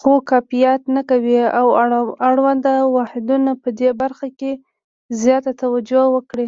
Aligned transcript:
خو 0.00 0.12
کفایت 0.30 0.82
نه 0.94 1.02
کوي 1.10 1.38
او 1.58 1.66
اړوند 2.30 2.64
واحدونه 2.96 3.50
پدې 3.62 3.88
برخه 4.02 4.28
کې 4.38 4.52
زیاته 5.20 5.50
توجه 5.62 6.02
وکړي. 6.14 6.46